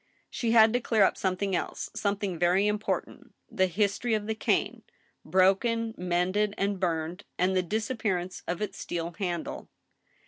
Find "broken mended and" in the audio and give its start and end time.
5.23-6.79